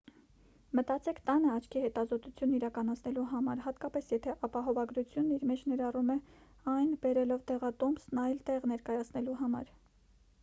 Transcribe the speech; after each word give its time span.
մտածեք 0.77 1.17
տանը 1.29 1.49
աչքի 1.55 1.81
հետազոտություն 1.81 2.55
իրականացնելու 2.59 3.25
մասին 3.47 3.61
հատկապես 3.65 4.09
եթե 4.13 4.33
ապահովագրությունն 4.47 5.35
իր 5.35 5.45
մեջ 5.51 5.61
ներառում 5.73 6.09
է 6.13 6.15
այն 6.73 6.89
բերելով 7.05 7.43
դեղատոմսն 7.53 8.23
այլ 8.23 8.41
տեղ 8.49 8.65
ներկայացնելու 8.73 9.37
համար 9.43 9.71